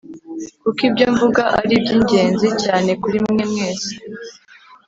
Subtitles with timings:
[0.61, 3.91] kuko ibyo mvuga ari iby ingenzi cyane kuri mwe mwese